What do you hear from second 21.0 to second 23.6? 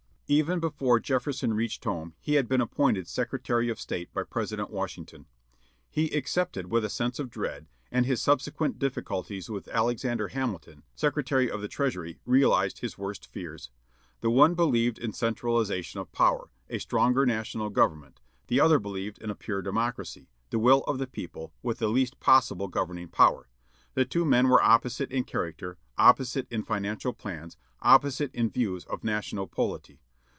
people, with the least possible governing power.